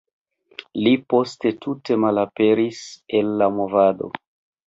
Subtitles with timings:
[0.85, 2.81] Li poste tute malaperis
[3.19, 4.09] el la movado.